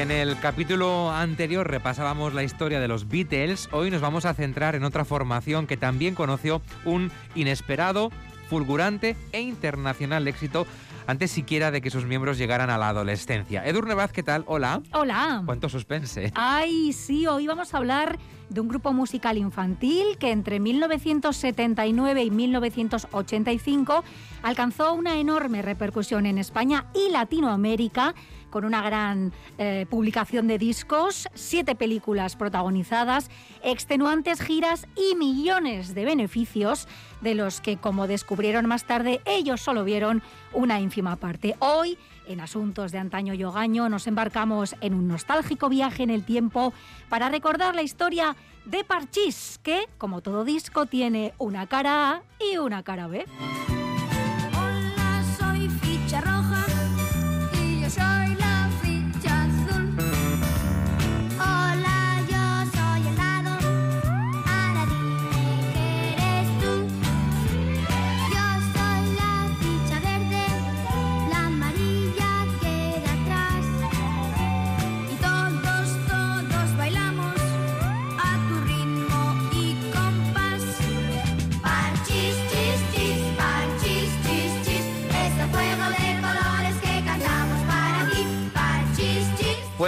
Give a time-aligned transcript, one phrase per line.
[0.00, 4.74] En el capítulo anterior repasábamos la historia de los Beatles, hoy nos vamos a centrar
[4.74, 8.10] en otra formación que también conoció un inesperado,
[8.48, 10.66] fulgurante e internacional éxito
[11.06, 13.66] antes siquiera de que sus miembros llegaran a la adolescencia.
[13.66, 14.44] Edurne Baz, ¿qué tal?
[14.46, 14.80] Hola.
[14.92, 15.42] Hola.
[15.44, 16.32] ¿Cuánto suspense?
[16.34, 18.18] Ay, sí, hoy vamos a hablar
[18.50, 24.04] de un grupo musical infantil que entre 1979 y 1985
[24.42, 28.14] alcanzó una enorme repercusión en España y Latinoamérica
[28.50, 33.30] con una gran eh, publicación de discos, siete películas protagonizadas,
[33.62, 36.88] extenuantes giras y millones de beneficios
[37.20, 41.54] de los que, como descubrieron más tarde, ellos solo vieron una ínfima parte.
[41.60, 41.96] Hoy,
[42.30, 46.72] en Asuntos de Antaño y Ogaño, nos embarcamos en un nostálgico viaje en el tiempo
[47.08, 52.58] para recordar la historia de Parchís, que, como todo disco, tiene una cara A y
[52.58, 53.26] una cara B.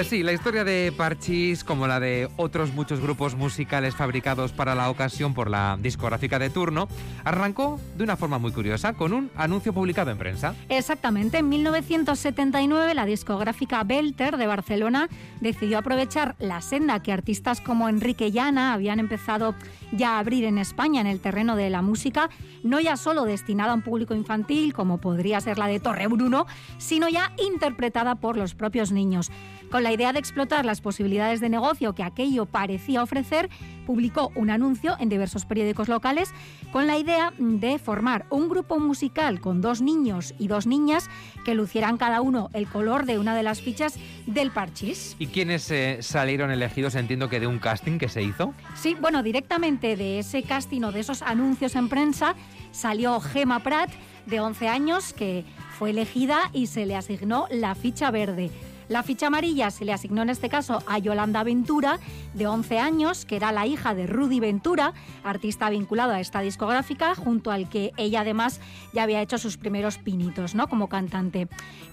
[0.02, 4.74] Pues sí, la historia de Parchís, como la de otros muchos grupos musicales fabricados para
[4.74, 6.88] la ocasión por la discográfica de turno,
[7.22, 10.56] arrancó de una forma muy curiosa, con un anuncio publicado en prensa.
[10.68, 15.08] Exactamente, en 1979 la discográfica Belter de Barcelona
[15.40, 19.54] decidió aprovechar la senda que artistas como Enrique Llana habían empezado
[19.92, 22.28] ya a abrir en España en el terreno de la música,
[22.64, 26.48] no ya solo destinada a un público infantil como podría ser la de Torre Bruno,
[26.78, 29.30] sino ya interpretada por los propios niños.
[29.70, 33.48] Con la idea de explotar las posibilidades de negocio que aquello parecía ofrecer,
[33.86, 36.30] publicó un anuncio en diversos periódicos locales
[36.70, 41.10] con la idea de formar un grupo musical con dos niños y dos niñas
[41.44, 45.16] que lucieran cada uno el color de una de las fichas del parchís.
[45.18, 46.94] ¿Y quiénes eh, salieron elegidos?
[46.94, 48.54] Entiendo que de un casting que se hizo.
[48.74, 52.34] Sí, bueno, directamente de ese casting o de esos anuncios en prensa
[52.70, 53.90] salió Gema Prat,
[54.26, 55.44] de 11 años, que
[55.78, 58.50] fue elegida y se le asignó la ficha verde.
[58.92, 61.98] La ficha amarilla se le asignó en este caso a Yolanda Ventura,
[62.34, 64.92] de 11 años, que era la hija de Rudy Ventura,
[65.24, 68.60] artista vinculado a esta discográfica, junto al que ella además
[68.92, 70.68] ya había hecho sus primeros pinitos ¿no?
[70.68, 71.48] como cantante.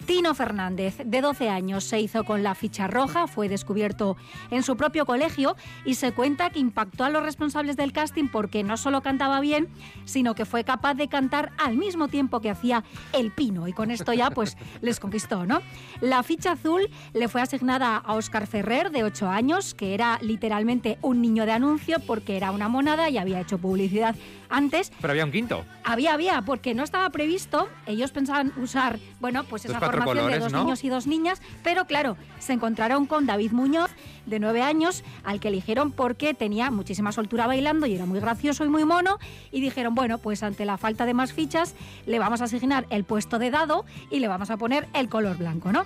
[0.08, 4.18] Tino Fernández, de 12 años, se hizo con la ficha roja, fue descubierto
[4.52, 5.56] en su propio colegio
[5.86, 9.70] y se cuenta que impactó a los responsables del casting porque no solo cantaba bien,
[10.04, 12.84] sino que fue capaz de cantar al mismo tiempo que hacía
[13.14, 15.62] el pino y con esto ya pues les conquistó, ¿no?
[16.02, 20.98] La ficha azul le fue asignada a Óscar Ferrer, de 8 años, que era literalmente
[21.02, 24.16] un niño de anuncio porque era una monada y había hecho publicidad
[24.50, 24.92] antes.
[25.00, 25.66] Pero había un quinto.
[25.84, 27.70] Había, había, porque no estaba previsto.
[27.86, 30.64] Ellos pensaban usar, bueno, pues esa formación de colores, dos ¿no?
[30.64, 33.92] niños y dos niñas, pero claro, se encontraron con David Muñoz,
[34.26, 38.64] de nueve años, al que eligieron porque tenía muchísima soltura bailando y era muy gracioso
[38.66, 39.18] y muy mono,
[39.52, 41.76] y dijeron, bueno, pues ante la falta de más fichas,
[42.06, 45.38] le vamos a asignar el puesto de dado y le vamos a poner el color
[45.38, 45.86] blanco, ¿no?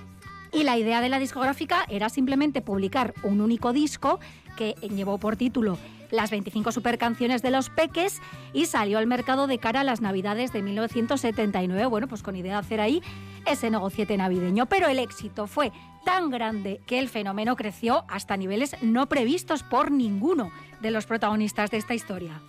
[0.54, 4.20] Y la idea de la discográfica era simplemente publicar un único disco
[4.56, 5.78] que llevó por título
[6.12, 8.22] las 25 supercanciones de los Peques
[8.54, 12.54] y salió al mercado de cara a las Navidades de 1979, bueno, pues con idea
[12.54, 13.02] de hacer ahí
[13.48, 14.68] ese negociete navideño.
[14.68, 15.72] Pero el éxito fue
[16.06, 20.52] tan grande que el fenómeno creció hasta niveles no previstos por ninguno
[20.82, 22.42] de los protagonistas de esta historia.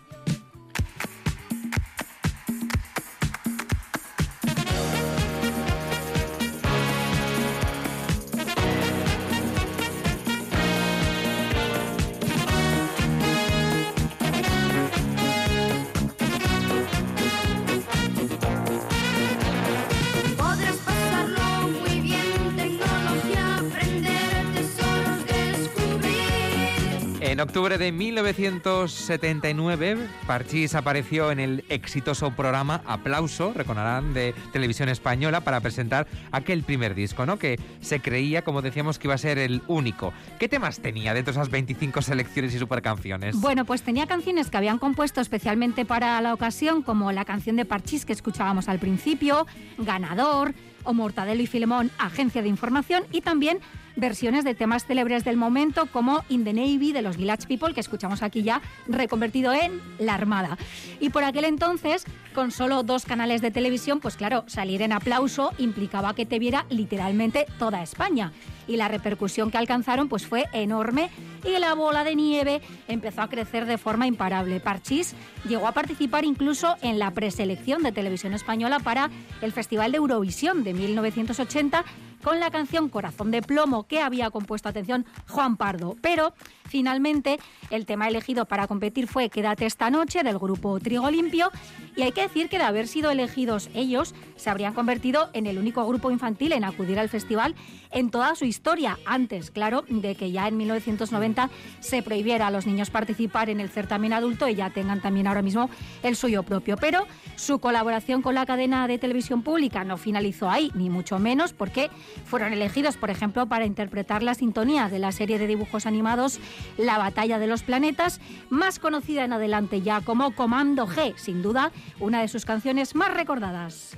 [27.35, 35.41] En octubre de 1979, Parchís apareció en el exitoso programa Aplauso, recordarán, de Televisión Española,
[35.41, 37.37] para presentar aquel primer disco, ¿no?
[37.37, 40.13] Que se creía, como decíamos, que iba a ser el único.
[40.39, 43.35] ¿Qué temas tenía dentro de esas 25 selecciones y supercanciones?
[43.41, 47.65] Bueno, pues tenía canciones que habían compuesto especialmente para la ocasión, como la canción de
[47.65, 49.49] Parchís que escuchábamos al principio,
[49.79, 50.55] Ganador,
[50.85, 53.59] o Mortadelo y Filemón, Agencia de Información, y también
[53.97, 57.81] versiones de temas célebres del momento como In the Navy de los Village People, que
[57.81, 60.59] escuchamos aquí ya reconvertido en La Armada.
[61.01, 62.05] Y por aquel entonces,
[62.35, 66.67] con solo dos canales de televisión, pues claro, salir en aplauso implicaba que te viera
[66.69, 68.33] literalmente toda España.
[68.67, 71.11] Y la repercusión que alcanzaron pues fue enorme
[71.45, 74.61] y la bola de nieve empezó a crecer de forma imparable.
[74.61, 75.15] Parchís
[75.47, 79.11] llegó a participar incluso en la preselección de televisión española para
[79.43, 81.85] el Festival de Eurovisión de 1980
[82.25, 85.95] con la canción Corazón de Plomo que había compuesto, atención, Juan Pardo.
[86.01, 86.33] Pero
[86.65, 87.39] finalmente
[87.71, 91.51] el tema elegido para competir fue Quédate esta noche del grupo Trigo Limpio
[91.97, 95.59] y hay que decir que de haber sido elegidos ellos se habrían convertido en el
[95.59, 97.55] único grupo infantil en acudir al festival
[97.91, 101.49] en toda su historia, antes, claro, de que ya en 1990
[101.81, 105.43] se prohibiera a los niños participar en el certamen adulto y ya tengan también ahora
[105.43, 105.71] mismo
[106.03, 106.77] el suyo propio.
[106.77, 107.07] Pero
[107.37, 111.91] su colaboración con la cadena de televisión pública no finalizó ahí, ni mucho menos, porque
[112.25, 116.41] fueron elegidos, por ejemplo, para interpretar la sintonía de la serie de dibujos animados
[116.77, 118.21] La Batalla de los Planetas,
[118.51, 121.71] más conocida en adelante ya como Comando G, sin duda,
[122.01, 123.97] una de sus canciones más recordadas.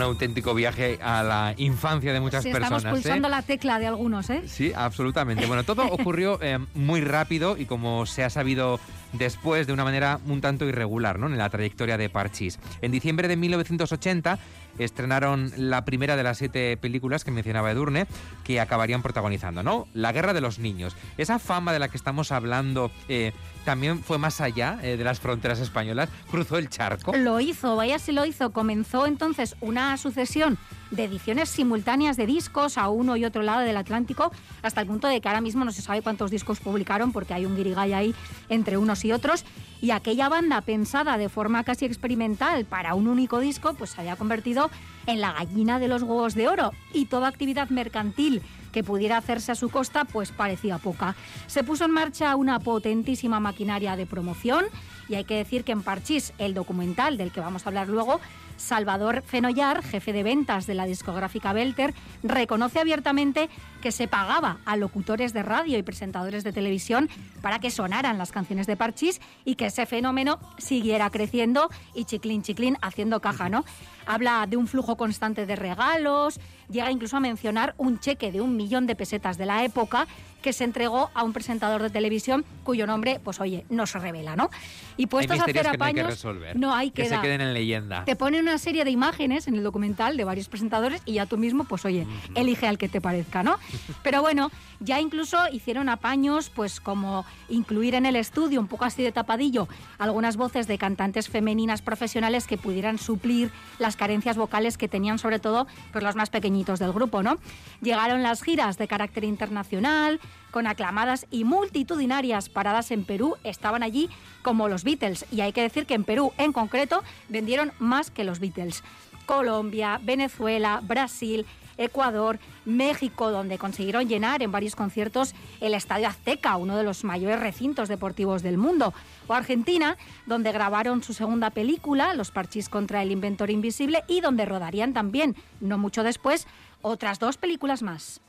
[0.00, 2.78] Un auténtico viaje a la infancia de muchas Sí, personas.
[2.78, 3.02] estamos ¿eh?
[3.02, 4.40] pulsando la tecla de algunos, ¿eh?
[4.46, 5.44] Sí, absolutamente.
[5.44, 8.80] Bueno, todo ocurrió eh, muy rápido y como se ha sabido
[9.12, 11.26] después de una manera un tanto irregular ¿no?
[11.26, 12.58] en la trayectoria de Parchís.
[12.80, 14.38] En diciembre de 1980
[14.78, 18.06] estrenaron la primera de las siete películas que mencionaba Edurne
[18.44, 19.88] que acabarían protagonizando, ¿no?
[19.94, 20.96] La Guerra de los Niños.
[21.18, 23.32] Esa fama de la que estamos hablando eh,
[23.64, 27.14] también fue más allá eh, de las fronteras españolas, cruzó el charco.
[27.16, 28.52] Lo hizo, vaya si lo hizo.
[28.52, 30.58] Comenzó entonces una sucesión
[30.90, 34.32] de ediciones simultáneas de discos a uno y otro lado del Atlántico,
[34.62, 37.46] hasta el punto de que ahora mismo no se sabe cuántos discos publicaron porque hay
[37.46, 38.14] un guirigay ahí
[38.48, 39.44] entre unos y otros.
[39.82, 44.16] Y aquella banda pensada de forma casi experimental para un único disco, pues se había
[44.16, 44.69] convertido
[45.06, 49.52] en la gallina de los huevos de oro y toda actividad mercantil que pudiera hacerse
[49.52, 51.16] a su costa, pues parecía poca.
[51.46, 54.64] Se puso en marcha una potentísima maquinaria de promoción
[55.08, 58.20] y hay que decir que en Parchís, el documental del que vamos a hablar luego,
[58.60, 63.48] Salvador Fenollar, jefe de ventas de la discográfica Belter, reconoce abiertamente
[63.80, 67.08] que se pagaba a locutores de radio y presentadores de televisión
[67.40, 72.42] para que sonaran las canciones de Parchís y que ese fenómeno siguiera creciendo y chiclín
[72.42, 73.64] chiclín haciendo caja, ¿no?
[74.06, 78.56] Habla de un flujo constante de regalos, llega incluso a mencionar un cheque de un
[78.56, 80.06] millón de pesetas de la época
[80.40, 84.36] que se entregó a un presentador de televisión cuyo nombre, pues oye, no se revela,
[84.36, 84.50] ¿no?
[84.96, 86.56] Y Hay puestos a hacer que no hay que apaños, resolver.
[86.58, 88.04] no hay que que se queden en leyenda.
[88.04, 91.36] te pone una serie de imágenes en el documental de varios presentadores y ya tú
[91.38, 93.56] mismo, pues oye, elige al que te parezca, ¿no?
[94.02, 94.50] Pero bueno,
[94.80, 99.68] ya incluso hicieron apaños, pues como incluir en el estudio, un poco así de tapadillo,
[99.98, 105.38] algunas voces de cantantes femeninas profesionales que pudieran suplir las carencias vocales que tenían sobre
[105.38, 107.36] todo pues, los más pequeñitos del grupo, ¿no?
[107.80, 110.20] Llegaron las giras de carácter internacional,
[110.50, 114.10] con aclamadas y multitudinarias paradas en Perú, estaban allí
[114.42, 115.26] como los Beatles.
[115.30, 118.82] Y hay que decir que en Perú, en concreto, vendieron más que los Beatles.
[119.26, 121.46] Colombia, Venezuela, Brasil,
[121.80, 127.40] Ecuador, México, donde consiguieron llenar en varios conciertos el Estadio Azteca, uno de los mayores
[127.40, 128.92] recintos deportivos del mundo,
[129.28, 129.96] o Argentina,
[130.26, 135.36] donde grabaron su segunda película, Los Parchís contra el Inventor Invisible, y donde rodarían también,
[135.60, 136.46] no mucho después,
[136.82, 138.20] otras dos películas más.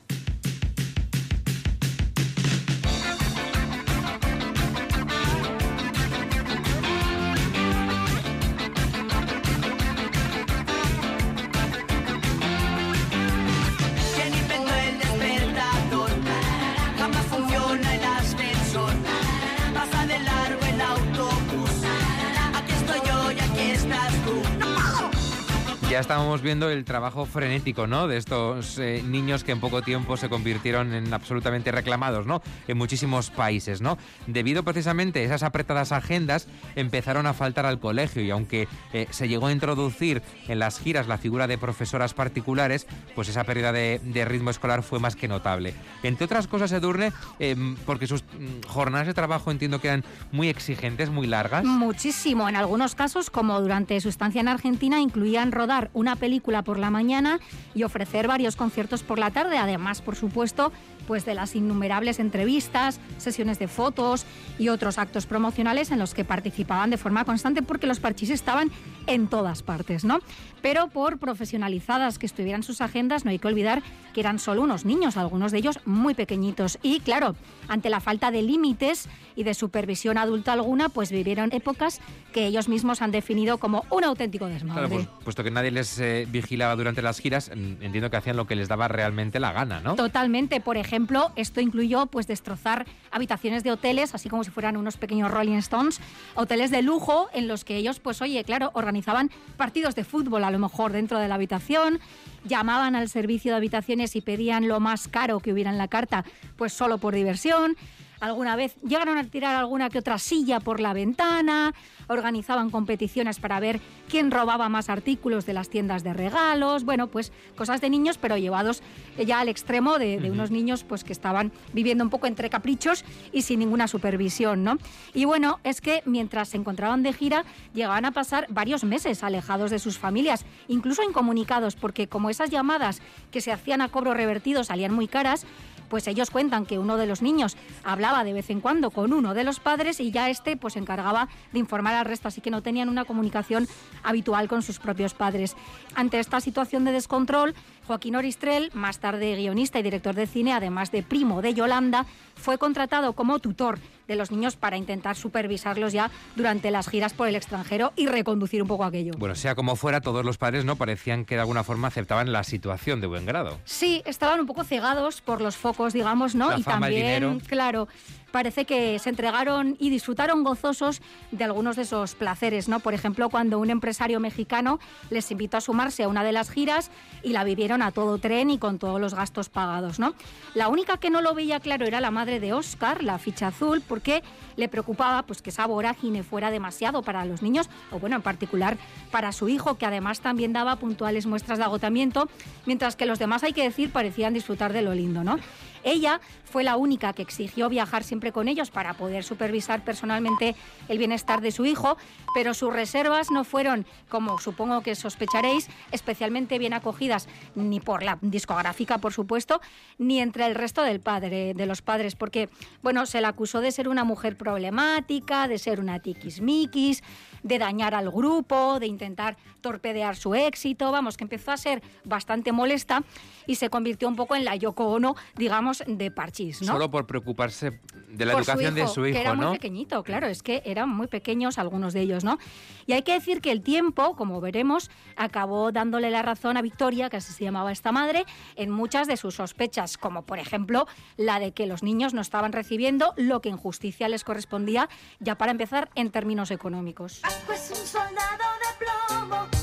[25.92, 28.08] Ya estábamos viendo el trabajo frenético, ¿no?
[28.08, 32.40] De estos eh, niños que en poco tiempo se convirtieron en absolutamente reclamados, ¿no?
[32.66, 33.98] En muchísimos países, ¿no?
[34.26, 39.28] Debido precisamente a esas apretadas agendas, empezaron a faltar al colegio y aunque eh, se
[39.28, 44.00] llegó a introducir en las giras la figura de profesoras particulares, pues esa pérdida de,
[44.02, 45.74] de ritmo escolar fue más que notable.
[46.02, 50.48] Entre otras cosas, Edurne, eh, porque sus mm, jornadas de trabajo entiendo que eran muy
[50.48, 51.66] exigentes, muy largas.
[51.66, 52.48] Muchísimo.
[52.48, 56.90] En algunos casos, como durante su estancia en Argentina, incluían rodar una película por la
[56.90, 57.40] mañana
[57.74, 59.58] y ofrecer varios conciertos por la tarde.
[59.58, 60.72] Además, por supuesto,
[61.06, 64.24] pues de las innumerables entrevistas, sesiones de fotos
[64.58, 68.70] y otros actos promocionales en los que participaban de forma constante porque los parchís estaban
[69.06, 70.20] en todas partes, ¿no?
[70.62, 73.82] Pero por profesionalizadas que estuvieran sus agendas, no hay que olvidar
[74.14, 76.78] que eran solo unos niños, algunos de ellos muy pequeñitos.
[76.82, 77.34] Y claro,
[77.68, 82.00] ante la falta de límites y de supervisión adulta alguna, pues vivieron épocas
[82.32, 84.86] que ellos mismos han definido como un auténtico desmadre.
[84.88, 88.36] Claro, pues, puesto que nadie les eh, vigilaba durante las giras, en- entiendo que hacían
[88.36, 89.96] lo que les daba realmente la gana, ¿no?
[89.96, 90.60] Totalmente.
[90.60, 90.91] Por ejemplo,
[91.36, 96.00] esto incluyó pues destrozar habitaciones de hoteles, así como si fueran unos pequeños Rolling Stones,
[96.34, 100.50] hoteles de lujo en los que ellos, pues oye, claro, organizaban partidos de fútbol a
[100.50, 101.98] lo mejor dentro de la habitación,
[102.44, 106.24] llamaban al servicio de habitaciones y pedían lo más caro que hubiera en la carta,
[106.56, 107.76] pues solo por diversión.
[108.22, 111.74] Alguna vez llegaron a tirar alguna que otra silla por la ventana,
[112.06, 117.32] organizaban competiciones para ver quién robaba más artículos de las tiendas de regalos, bueno, pues
[117.56, 118.80] cosas de niños, pero llevados
[119.18, 123.04] ya al extremo de, de unos niños pues que estaban viviendo un poco entre caprichos
[123.32, 124.78] y sin ninguna supervisión, ¿no?
[125.14, 129.72] Y bueno, es que mientras se encontraban de gira, llegaban a pasar varios meses alejados
[129.72, 133.02] de sus familias, incluso incomunicados, porque como esas llamadas
[133.32, 135.44] que se hacían a cobro revertido salían muy caras,
[135.92, 139.34] pues ellos cuentan que uno de los niños hablaba de vez en cuando con uno
[139.34, 142.50] de los padres y ya este pues se encargaba de informar al resto, así que
[142.50, 143.68] no tenían una comunicación
[144.02, 145.54] habitual con sus propios padres.
[145.94, 147.54] Ante esta situación de descontrol,
[147.86, 152.58] Joaquín Oristrel, más tarde guionista y director de cine, además de primo de Yolanda, fue
[152.58, 157.36] contratado como tutor de los niños para intentar supervisarlos ya durante las giras por el
[157.36, 159.12] extranjero y reconducir un poco aquello.
[159.16, 162.44] Bueno, sea como fuera, todos los padres no parecían que de alguna forma aceptaban la
[162.44, 163.58] situación de buen grado.
[163.64, 166.50] Sí, estaban un poco cegados por los focos, digamos, ¿no?
[166.50, 167.40] La y fama, el también, dinero.
[167.46, 167.88] claro,
[168.32, 172.80] parece que se entregaron y disfrutaron gozosos de algunos de esos placeres, ¿no?
[172.80, 176.90] Por ejemplo, cuando un empresario mexicano les invitó a sumarse a una de las giras
[177.22, 180.14] y la vivieron a todo tren y con todos los gastos pagados, ¿no?
[180.54, 183.82] La única que no lo veía claro era la madre de Oscar, la ficha azul,
[183.86, 184.22] porque
[184.56, 188.76] le preocupaba pues que esa vorágine fuera demasiado para los niños o bueno, en particular
[189.10, 192.28] para su hijo, que además también daba puntuales muestras de agotamiento,
[192.66, 195.38] mientras que los demás hay que decir parecían disfrutar de lo lindo, ¿no?
[195.84, 200.54] Ella fue la única que exigió viajar siempre con ellos para poder supervisar personalmente
[200.88, 201.96] el bienestar de su hijo,
[202.34, 208.18] pero sus reservas no fueron, como supongo que sospecharéis, especialmente bien acogidas ni por la
[208.20, 209.60] discográfica, por supuesto,
[209.98, 212.48] ni entre el resto del padre, de los padres, porque
[212.82, 217.02] bueno, se la acusó de ser una mujer problemática, de ser una tiquismiquis,
[217.42, 222.52] de dañar al grupo, de intentar torpedear su éxito, vamos, que empezó a ser bastante
[222.52, 223.02] molesta
[223.46, 226.72] y se convirtió un poco en la Yoko Ono, digamos, de Parchís, ¿no?
[226.72, 229.48] Solo por preocuparse de la Por educación de su hijo, que era ¿no?
[229.48, 232.38] muy pequeñito, claro, es que eran muy pequeños algunos de ellos, ¿no?
[232.86, 237.08] Y hay que decir que el tiempo, como veremos, acabó dándole la razón a Victoria,
[237.10, 238.24] que así se llamaba esta madre,
[238.56, 242.52] en muchas de sus sospechas, como por ejemplo la de que los niños no estaban
[242.52, 244.88] recibiendo lo que en justicia les correspondía,
[245.20, 247.22] ya para empezar en términos económicos.
[247.32, 249.61] Asco es un soldado de plomo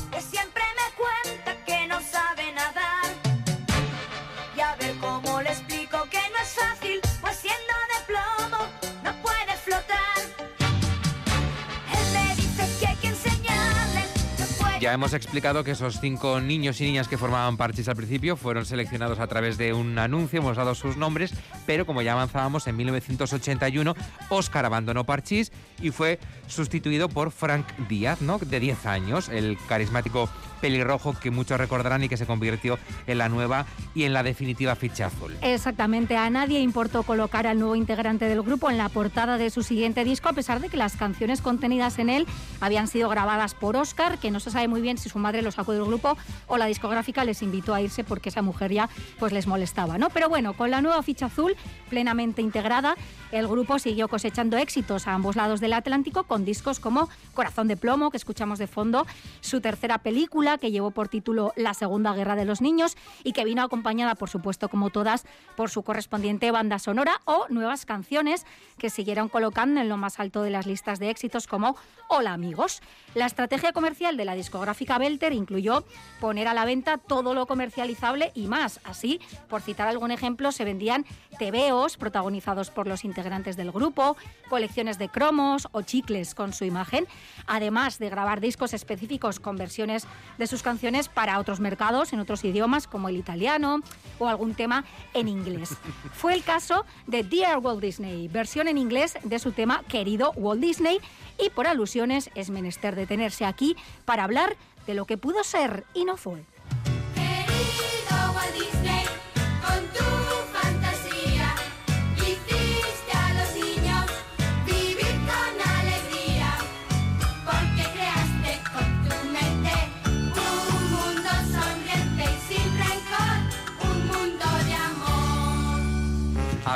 [14.79, 18.65] Ya hemos explicado que esos cinco niños y niñas que formaban Parchís al principio fueron
[18.65, 21.33] seleccionados a través de un anuncio, hemos dado sus nombres,
[21.65, 23.93] pero como ya avanzábamos, en 1981
[24.29, 26.17] Oscar abandonó Parchís y fue
[26.47, 28.37] sustituido por Frank Díaz, ¿no?
[28.37, 30.29] de 10 años, el carismático
[30.61, 34.75] pelirrojo que muchos recordarán y que se convirtió en la nueva y en la definitiva
[34.75, 35.35] ficha azul.
[35.41, 39.63] Exactamente, a nadie importó colocar al nuevo integrante del grupo en la portada de su
[39.63, 42.27] siguiente disco, a pesar de que las canciones contenidas en él
[42.61, 45.51] habían sido grabadas por Oscar, que no se sabe muy bien si su madre lo
[45.51, 49.33] sacó del grupo o la discográfica les invitó a irse porque esa mujer ya pues
[49.33, 50.09] les molestaba, ¿no?
[50.09, 51.55] Pero bueno, con la nueva ficha azul
[51.89, 52.95] plenamente integrada,
[53.31, 57.77] el grupo siguió cosechando éxitos a ambos lados del Atlántico con discos como Corazón de
[57.77, 59.05] plomo, que escuchamos de fondo,
[59.41, 63.45] su tercera película que llevó por título La Segunda Guerra de los Niños y que
[63.45, 68.45] vino acompañada, por supuesto, como todas, por su correspondiente banda sonora o nuevas canciones
[68.77, 71.75] que siguieron colocando en lo más alto de las listas de éxitos como
[72.07, 72.81] Hola amigos.
[73.13, 75.85] La estrategia comercial de la discográfica discográfica Belter incluyó
[76.19, 78.81] poner a la venta todo lo comercializable y más.
[78.83, 81.05] Así, por citar algún ejemplo, se vendían
[81.37, 84.17] tebeos protagonizados por los integrantes del grupo,
[84.49, 87.07] colecciones de cromos o chicles con su imagen,
[87.47, 90.05] además de grabar discos específicos con versiones
[90.37, 93.79] de sus canciones para otros mercados en otros idiomas como el italiano
[94.17, 95.69] o algún tema en inglés.
[96.13, 100.59] Fue el caso de Dear Walt Disney, versión en inglés de su tema Querido Walt
[100.59, 100.99] Disney
[101.37, 104.48] y por alusiones es menester detenerse aquí para hablar
[104.89, 106.43] de lo que pudo ser y no fue.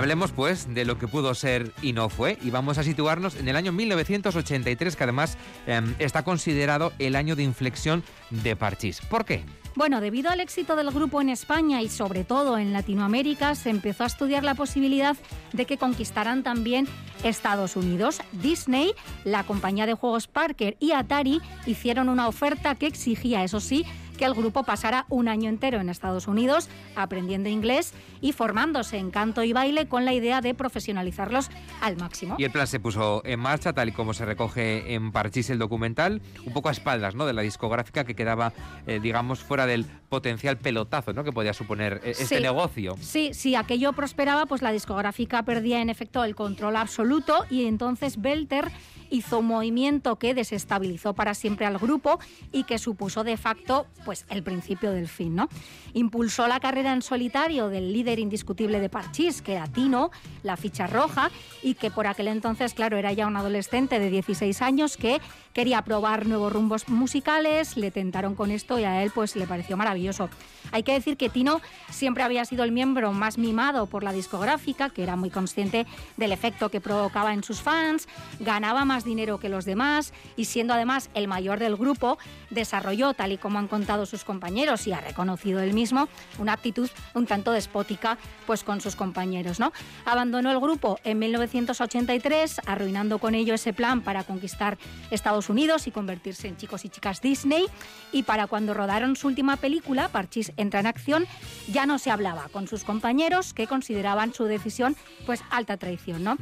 [0.04, 3.48] Hablemos pues de lo que pudo ser y no fue y vamos a situarnos en
[3.48, 9.00] el año 1983 que además em, está considerado el año de inflexión de Parchís.
[9.10, 9.46] ¿Por qué?
[9.76, 14.04] Bueno, debido al éxito del grupo en España y sobre todo en Latinoamérica, se empezó
[14.04, 15.16] a estudiar la posibilidad
[15.54, 16.86] de que conquistaran también
[17.24, 18.20] Estados Unidos.
[18.34, 18.92] Disney,
[19.24, 23.86] la compañía de juegos Parker y Atari hicieron una oferta que exigía, eso sí,
[24.18, 29.12] que el grupo pasara un año entero en Estados Unidos aprendiendo inglés y formándose en
[29.12, 31.50] canto y baile con la idea de profesionalizarlos
[31.82, 32.36] al máximo.
[32.38, 35.60] Y el plan se puso en marcha, tal y como se recoge en Parchís el
[35.60, 37.26] documental, un poco a espaldas ¿no?
[37.26, 38.54] de la discográfica que quedaba,
[38.88, 41.24] eh, digamos, fuera del potencial pelotazo ¿no?
[41.24, 42.42] que podía suponer eh, este Sí.
[42.42, 42.96] negocio.
[43.02, 48.22] Sí, si aquello prosperaba, pues la discográfica perdía en efecto el control absoluto y entonces
[48.22, 48.72] Belter
[49.14, 52.20] hizo un movimiento que desestabilizó para siempre al grupo
[52.52, 55.50] y que supuso de facto pues el principio del fin, ¿no?
[55.94, 60.10] Impulsó la carrera en solitario del líder indiscutible de Parchís, que era Tino,
[60.42, 61.30] la ficha roja,
[61.62, 65.22] y que por aquel entonces, claro, era ya un adolescente de 16 años que
[65.54, 69.78] quería probar nuevos rumbos musicales, le tentaron con esto y a él pues le pareció
[69.78, 70.28] maravilloso.
[70.72, 74.90] Hay que decir que Tino siempre había sido el miembro más mimado por la discográfica,
[74.90, 75.86] que era muy consciente
[76.18, 78.08] del efecto que provocaba en sus fans,
[78.40, 82.18] ganaba más dinero que los demás y siendo además el mayor del grupo,
[82.50, 86.08] desarrolló, tal y como han contado sus compañeros y ha reconocido él mismo,
[86.40, 89.74] una actitud un tanto despótica pues con sus compañeros, ¿no?
[90.06, 94.78] Abandonó el grupo en 1983, arruinando con ello ese plan para conquistar
[95.12, 97.66] Estados Unidos y convertirse en chicos y chicas Disney
[98.12, 101.26] y para cuando rodaron su última película, Parchís entra en acción,
[101.72, 106.38] ya no se hablaba con sus compañeros que consideraban su decisión pues alta traición, ¿no?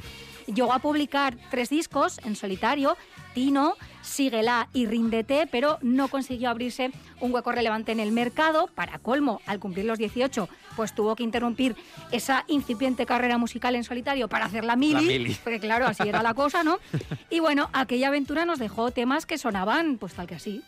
[0.47, 2.97] Llegó a publicar tres discos en solitario,
[3.33, 8.67] Tino, Síguela y Ríndete, pero no consiguió abrirse un hueco relevante en el mercado.
[8.73, 11.75] Para colmo, al cumplir los 18, pues tuvo que interrumpir
[12.11, 15.37] esa incipiente carrera musical en solitario para hacer la mili, La mili.
[15.43, 16.79] porque claro, así era la cosa, ¿no?
[17.29, 20.61] Y bueno, aquella aventura nos dejó temas que sonaban pues tal que así.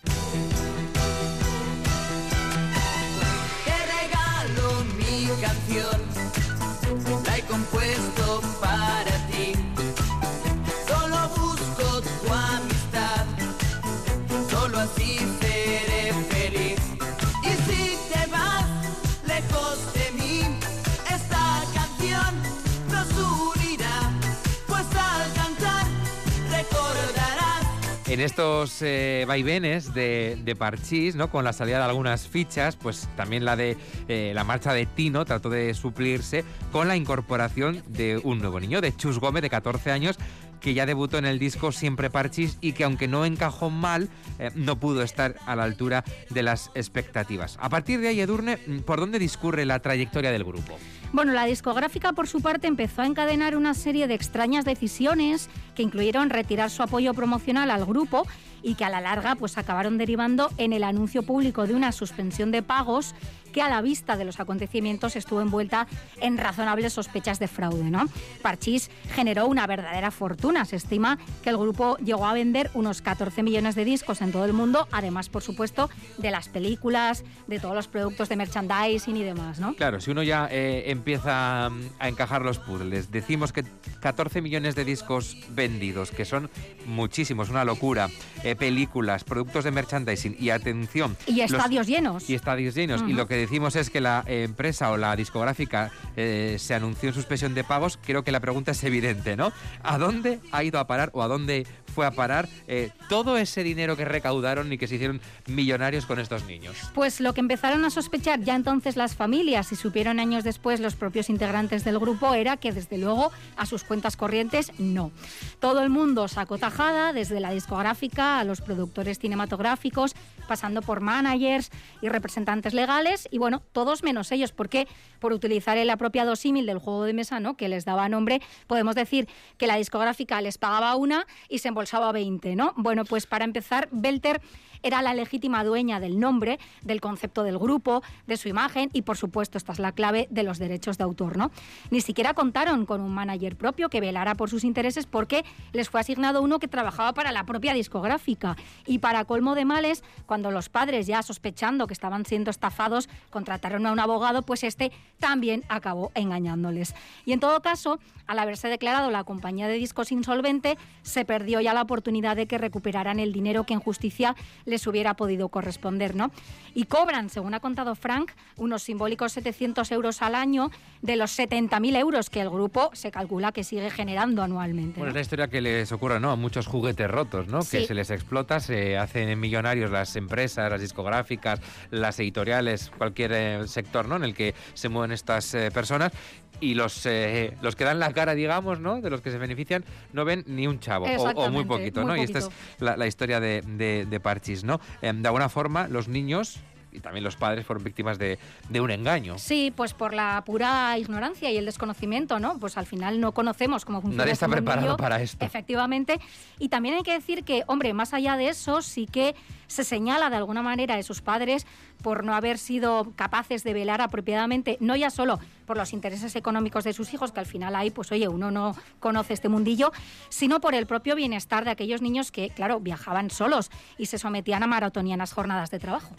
[28.14, 31.32] En estos eh, vaivenes de, de Parchís, ¿no?
[31.32, 33.76] con la salida de algunas fichas, pues también la de
[34.08, 38.82] eh, la marcha de Tino trató de suplirse con la incorporación de un nuevo niño,
[38.82, 40.20] de Chus Gómez, de 14 años,
[40.64, 44.50] que ya debutó en el disco Siempre Parchís y que aunque no encajó mal, eh,
[44.56, 47.58] no pudo estar a la altura de las expectativas.
[47.60, 50.80] A partir de ahí, Edurne, ¿por dónde discurre la trayectoria del grupo?
[51.12, 55.84] Bueno, la discográfica por su parte empezó a encadenar una serie de extrañas decisiones que
[55.84, 58.26] incluyeron retirar su apoyo promocional al grupo
[58.64, 62.52] y que a la larga pues acabaron derivando en el anuncio público de una suspensión
[62.52, 63.14] de pagos
[63.54, 65.88] que a la vista de los acontecimientos estuvo envuelta
[66.20, 68.08] en razonables sospechas de fraude, ¿no?
[68.42, 73.44] Parchís generó una verdadera fortuna, se estima que el grupo llegó a vender unos 14
[73.44, 77.76] millones de discos en todo el mundo, además por supuesto de las películas, de todos
[77.76, 79.74] los productos de merchandising y demás, ¿no?
[79.76, 83.64] Claro, si uno ya eh, empieza mm, a encajar los puzzles, decimos que
[84.02, 86.50] 14 millones de discos vendidos, que son
[86.88, 88.10] muchísimos, una locura,
[88.44, 91.16] eh, películas, productos de merchandising y atención.
[91.28, 92.30] Y los- estadios llenos.
[92.30, 93.04] y estadios llenos.
[93.08, 97.16] Y lo que decimos es que la empresa o la discográfica eh, se anunció en
[97.16, 98.00] suspensión de pagos.
[98.06, 99.52] Creo que la pregunta es evidente, ¿no?
[99.84, 103.64] ¿A dónde ha ido a parar o a dónde fue a parar eh, todo ese
[103.64, 106.76] dinero que recaudaron y que se hicieron millonarios con estos niños?
[106.94, 110.96] Pues lo que empezaron a sospechar ya entonces las familias y supieron años después los
[110.96, 115.12] propios integrantes del grupo era que desde luego a sus cuentas corrientes no.
[115.60, 120.16] Todo el mundo sacó tajada, desde la discográfica a los productores cinematográficos,
[120.48, 121.70] pasando por managers
[122.02, 124.88] y representantes legales y bueno, todos menos ellos, porque
[125.20, 127.56] por utilizar el apropiado símil del juego de mesa, ¿no?
[127.56, 129.28] que les daba nombre, podemos decir
[129.58, 132.74] que la discográfica les pagaba una y se embolsaba 20, ¿no?
[132.78, 134.42] Bueno, pues para empezar, Belter
[134.84, 139.18] era la legítima dueña del nombre, del concepto del grupo, de su imagen y, por
[139.18, 141.38] supuesto, esta es la clave de los derechos de autor.
[141.38, 141.52] ¿no?
[141.90, 146.02] Ni siquiera contaron con un manager propio que velara por sus intereses porque les fue
[146.02, 148.58] asignado uno que trabajaba para la propia discográfica.
[148.86, 153.86] Y para colmo de males, cuando los padres, ya sospechando que estaban siendo estafados, contrataron
[153.86, 156.94] a un abogado, pues este también acabó engañándoles.
[157.26, 161.73] Y en todo caso, al haberse declarado la compañía de discos insolvente, se perdió ya
[161.74, 166.32] la oportunidad de que recuperaran el dinero que en justicia les hubiera podido corresponder, ¿no?
[166.74, 171.96] Y cobran, según ha contado Frank, unos simbólicos 700 euros al año de los 70.000
[171.98, 175.00] euros que el grupo se calcula que sigue generando anualmente.
[175.00, 175.10] Bueno, ¿no?
[175.10, 176.32] es la historia que les ocurre ¿no?
[176.32, 177.60] a muchos juguetes rotos, ¿no?
[177.60, 177.86] que Sí.
[177.86, 181.60] se les explota, se hacen millonarios las empresas, las discográficas,
[181.92, 184.16] las editoriales, cualquier eh, sector ¿no?
[184.16, 186.12] en el que se mueven estas eh, personas.
[186.60, 189.02] Y los, eh, los que dan la cara, digamos, ¿no?
[189.02, 189.84] de los que se benefician,
[190.14, 192.18] no ven ni un chavo, o- o, muy Exactamente, poquito, muy ¿no?
[192.18, 192.50] Y esta es
[192.80, 194.80] la, la historia de, de, de Parchís, ¿no?
[195.02, 196.60] Em, de alguna forma, los niños
[196.94, 199.38] y también los padres fueron víctimas de, de un engaño.
[199.38, 202.58] Sí, pues por la pura ignorancia y el desconocimiento, ¿no?
[202.60, 204.24] Pues al final no conocemos cómo funciona.
[204.24, 204.98] Nadie está este preparado mundillo.
[204.98, 205.44] para esto.
[205.46, 206.20] Efectivamente.
[206.60, 209.36] Y también hay que decir que, hombre, más allá de eso, sí que
[209.68, 211.66] se señala de alguna manera a sus padres
[212.02, 216.84] por no haber sido capaces de velar apropiadamente, no ya solo por los intereses económicos
[216.84, 219.92] de sus hijos, que al final ahí, pues oye, uno no conoce este mundillo,
[220.30, 224.64] sino por el propio bienestar de aquellos niños que, claro, viajaban solos y se sometían
[224.64, 226.14] a maratonianas jornadas de trabajo.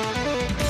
[0.00, 0.67] Thank you.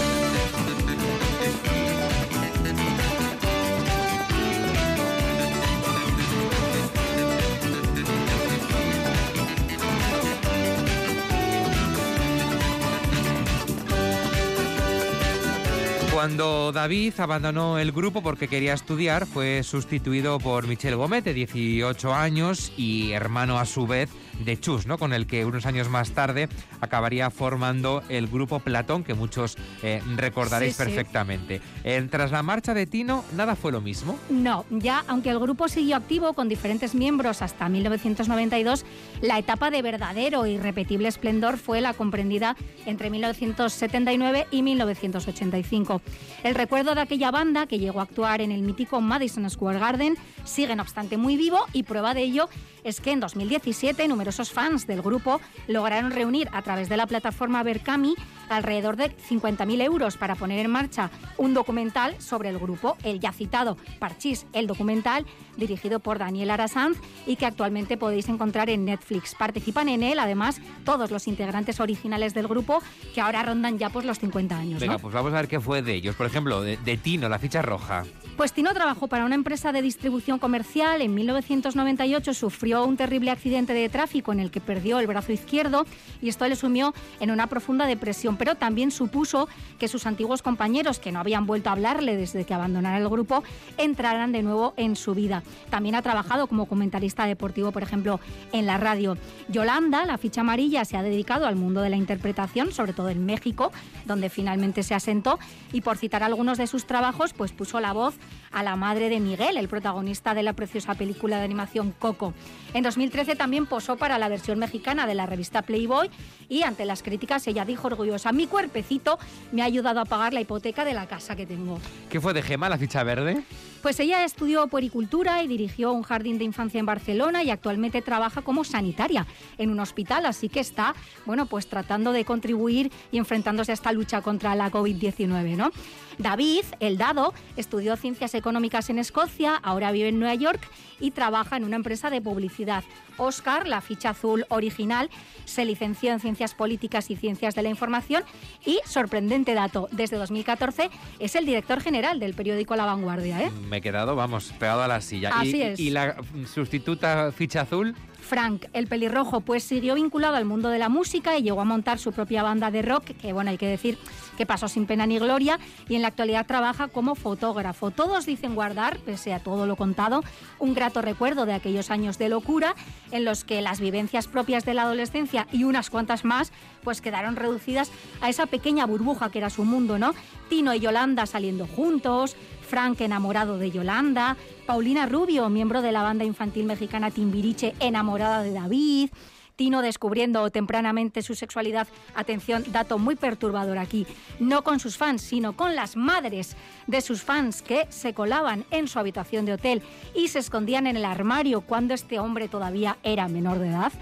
[16.18, 22.12] Cuando David abandonó el grupo porque quería estudiar, fue sustituido por Michel Gómez, de 18
[22.12, 24.10] años y hermano a su vez
[24.44, 24.98] de Chus, ¿no?
[24.98, 26.48] con el que unos años más tarde
[26.80, 30.84] acabaría formando el grupo Platón, que muchos eh, recordaréis Sí, sí.
[30.84, 31.60] perfectamente.
[31.84, 34.18] Eh, tras la marcha de Tino, nada fue lo mismo.
[34.28, 38.84] No, ya aunque el grupo siguió activo con diferentes miembros hasta 1992,
[39.22, 46.02] la etapa de verdadero e irrepetible esplendor fue la comprendida entre 1979 y 1985.
[46.42, 50.16] El recuerdo de aquella banda que llegó a actuar en el mítico Madison Square Garden
[50.44, 52.48] sigue no obstante muy vivo y prueba de ello
[52.88, 57.62] es que en 2017 numerosos fans del grupo lograron reunir a través de la plataforma
[57.62, 58.14] Berkami
[58.48, 63.32] alrededor de 50.000 euros para poner en marcha un documental sobre el grupo, el ya
[63.32, 69.34] citado Parchís, el documental dirigido por Daniel Arasanz y que actualmente podéis encontrar en Netflix.
[69.34, 72.82] Participan en él además todos los integrantes originales del grupo
[73.14, 74.80] que ahora rondan ya pues los 50 años.
[74.80, 74.98] Venga, ¿no?
[74.98, 76.16] pues vamos a ver qué fue de ellos.
[76.16, 78.04] Por ejemplo, de, de Tino, la ficha roja.
[78.38, 81.02] Pues Tino trabajó para una empresa de distribución comercial.
[81.02, 85.86] En 1998 sufrió un terrible accidente de tráfico en el que perdió el brazo izquierdo
[86.22, 89.48] y esto le sumió en una profunda depresión, pero también supuso
[89.80, 93.42] que sus antiguos compañeros, que no habían vuelto a hablarle desde que abandonara el grupo,
[93.76, 95.42] entraran de nuevo en su vida.
[95.68, 98.20] También ha trabajado como comentarista deportivo, por ejemplo,
[98.52, 99.18] en la radio.
[99.48, 103.26] Yolanda, la ficha amarilla, se ha dedicado al mundo de la interpretación, sobre todo en
[103.26, 103.72] México,
[104.06, 105.40] donde finalmente se asentó,
[105.72, 108.14] y por citar algunos de sus trabajos, pues puso la voz
[108.50, 112.34] a la madre de Miguel, el protagonista de la preciosa película de animación Coco.
[112.74, 116.10] En 2013 también posó para la versión mexicana de la revista Playboy
[116.48, 119.18] y ante las críticas ella dijo orgullosa, mi cuerpecito
[119.52, 121.78] me ha ayudado a pagar la hipoteca de la casa que tengo.
[122.10, 123.42] ¿Qué fue de Gema, la ficha verde?
[123.82, 128.42] Pues ella estudió puericultura y dirigió un jardín de infancia en Barcelona y actualmente trabaja
[128.42, 130.94] como sanitaria en un hospital, así que está,
[131.26, 135.70] bueno, pues tratando de contribuir y enfrentándose a esta lucha contra la COVID-19, ¿no?
[136.18, 141.56] David, el dado, estudió ciencias económicas en Escocia, ahora vive en Nueva York y trabaja
[141.56, 142.82] en una empresa de publicidad.
[143.18, 145.10] Oscar, la ficha azul original,
[145.44, 148.22] se licenció en Ciencias Políticas y Ciencias de la Información
[148.64, 153.42] y, sorprendente dato, desde 2014 es el director general del periódico La Vanguardia.
[153.42, 153.50] ¿eh?
[153.68, 155.30] me he quedado, vamos, pegado a la silla.
[155.34, 155.80] Así y, es.
[155.80, 156.16] y la
[156.52, 157.94] sustituta ficha azul,
[158.28, 161.98] Frank, el pelirrojo, pues siguió vinculado al mundo de la música y llegó a montar
[161.98, 163.96] su propia banda de rock, que bueno, hay que decir
[164.36, 167.90] que pasó sin pena ni gloria, y en la actualidad trabaja como fotógrafo.
[167.90, 170.22] Todos dicen guardar, pese a todo lo contado,
[170.58, 172.74] un grato recuerdo de aquellos años de locura
[173.12, 176.52] en los que las vivencias propias de la adolescencia y unas cuantas más,
[176.84, 180.14] pues quedaron reducidas a esa pequeña burbuja que era su mundo, ¿no?
[180.50, 182.36] Tino y Yolanda saliendo juntos,
[182.68, 188.52] Frank enamorado de Yolanda, Paulina Rubio, miembro de la banda infantil mexicana Timbiriche, enamorada de
[188.52, 189.10] David,
[189.58, 194.06] Tino descubriendo tempranamente su sexualidad, atención, dato muy perturbador aquí,
[194.38, 198.86] no con sus fans, sino con las madres de sus fans que se colaban en
[198.86, 199.82] su habitación de hotel
[200.14, 203.92] y se escondían en el armario cuando este hombre todavía era menor de edad.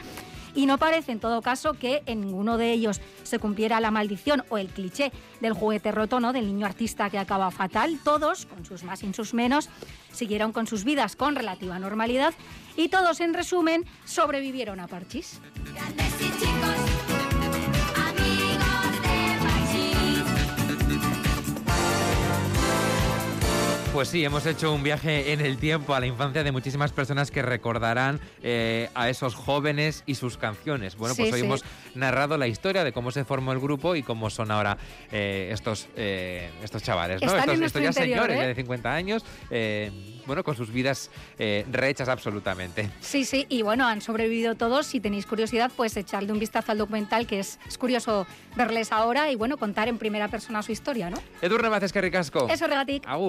[0.57, 4.43] Y no parece, en todo caso, que en ninguno de ellos se cumpliera la maldición
[4.49, 6.33] o el cliché del juguete roto, ¿no?
[6.33, 8.01] Del niño artista que acaba fatal.
[8.03, 9.69] Todos, con sus más y sus menos,
[10.13, 12.35] siguieron con sus vidas con relativa normalidad
[12.77, 15.41] y todos, en resumen, sobrevivieron a Parchís.
[15.75, 16.86] Grandes y chicos,
[23.97, 27.31] Pues sí, hemos hecho un viaje en el tiempo a la infancia de muchísimas personas
[27.31, 30.97] que recordarán eh, a esos jóvenes y sus canciones.
[30.97, 31.47] Bueno, pues hoy sí.
[31.47, 34.77] hemos narrado la historia de cómo se formó el grupo y cómo son ahora
[35.11, 37.35] eh, estos, eh, estos chavales, ¿no?
[37.35, 39.25] Están estos, ya interior, señores ya de 50 años,
[40.27, 42.91] bueno, con sus vidas eh, rehechas absolutamente.
[43.01, 44.87] Sí, sí, y bueno, han sobrevivido todos.
[44.87, 49.31] Si tenéis curiosidad, pues echarle un vistazo al documental, que es, es curioso verles ahora
[49.31, 51.19] y bueno, contar en primera persona su historia, ¿no?
[51.41, 52.49] Edurne que ricasco.
[52.49, 53.07] Eso, regatic.
[53.07, 53.25] Agur.